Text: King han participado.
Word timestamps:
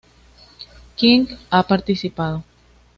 King 0.95 1.27
han 1.51 1.63
participado. 1.65 2.43